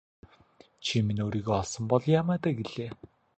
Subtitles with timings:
[0.85, 2.89] Чи минь өөрийгөө олсон бол яамай даа гэлээ.